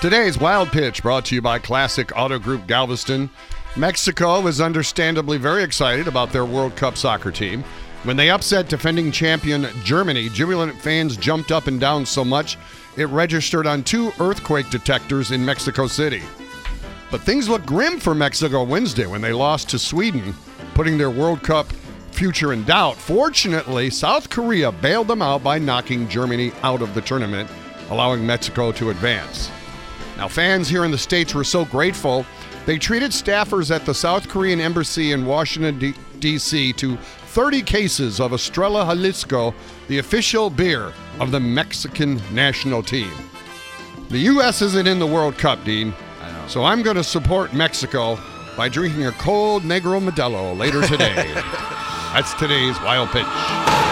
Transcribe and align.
Today's 0.00 0.38
Wild 0.38 0.68
Pitch 0.68 1.02
brought 1.02 1.24
to 1.24 1.34
you 1.34 1.42
by 1.42 1.58
Classic 1.58 2.12
Auto 2.16 2.38
Group 2.38 2.68
Galveston. 2.68 3.28
Mexico 3.76 4.46
is 4.46 4.60
understandably 4.60 5.38
very 5.38 5.64
excited 5.64 6.06
about 6.06 6.30
their 6.30 6.44
World 6.44 6.76
Cup 6.76 6.96
soccer 6.96 7.32
team. 7.32 7.64
When 8.04 8.16
they 8.16 8.30
upset 8.30 8.68
defending 8.68 9.10
champion 9.10 9.66
Germany, 9.82 10.28
jubilant 10.28 10.80
fans 10.80 11.16
jumped 11.16 11.50
up 11.50 11.66
and 11.66 11.80
down 11.80 12.06
so 12.06 12.24
much 12.24 12.56
it 12.96 13.06
registered 13.06 13.66
on 13.66 13.82
two 13.82 14.12
earthquake 14.20 14.70
detectors 14.70 15.32
in 15.32 15.44
Mexico 15.44 15.88
City. 15.88 16.22
But 17.10 17.22
things 17.22 17.48
looked 17.48 17.66
grim 17.66 17.98
for 17.98 18.14
Mexico 18.14 18.62
Wednesday 18.62 19.06
when 19.06 19.20
they 19.20 19.32
lost 19.32 19.68
to 19.70 19.80
Sweden, 19.80 20.32
putting 20.74 20.96
their 20.96 21.10
World 21.10 21.42
Cup 21.42 21.66
future 22.12 22.52
in 22.52 22.62
doubt. 22.62 22.94
Fortunately, 22.94 23.90
South 23.90 24.30
Korea 24.30 24.70
bailed 24.70 25.08
them 25.08 25.22
out 25.22 25.42
by 25.42 25.58
knocking 25.58 26.08
Germany 26.08 26.52
out 26.62 26.82
of 26.82 26.94
the 26.94 27.00
tournament, 27.00 27.50
allowing 27.90 28.24
Mexico 28.24 28.70
to 28.70 28.90
advance. 28.90 29.50
Now, 30.18 30.26
fans 30.28 30.68
here 30.68 30.84
in 30.84 30.90
the 30.90 30.98
States 30.98 31.32
were 31.32 31.44
so 31.44 31.64
grateful, 31.64 32.26
they 32.66 32.76
treated 32.76 33.12
staffers 33.12 33.74
at 33.74 33.86
the 33.86 33.94
South 33.94 34.28
Korean 34.28 34.60
Embassy 34.60 35.12
in 35.12 35.24
Washington, 35.24 35.94
D.C. 36.18 36.72
to 36.74 36.96
30 36.96 37.62
cases 37.62 38.20
of 38.20 38.32
Estrella 38.32 38.84
Jalisco, 38.84 39.54
the 39.86 39.98
official 39.98 40.50
beer 40.50 40.92
of 41.20 41.30
the 41.30 41.38
Mexican 41.38 42.20
national 42.34 42.82
team. 42.82 43.12
The 44.10 44.18
U.S. 44.18 44.60
isn't 44.60 44.88
in 44.88 44.98
the 44.98 45.06
World 45.06 45.38
Cup, 45.38 45.64
Dean. 45.64 45.94
So 46.48 46.64
I'm 46.64 46.82
going 46.82 46.96
to 46.96 47.04
support 47.04 47.52
Mexico 47.52 48.18
by 48.56 48.68
drinking 48.68 49.06
a 49.06 49.12
cold 49.12 49.62
Negro 49.62 50.02
Modelo 50.04 50.56
later 50.58 50.82
today. 50.82 51.14
That's 52.12 52.34
today's 52.34 52.80
wild 52.80 53.10
pitch. 53.10 53.87